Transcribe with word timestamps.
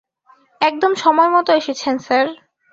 একদম 0.61 0.91
সময়মতো 0.95 1.51
এসেছেন, 1.53 1.95
স্যার। 1.97 2.27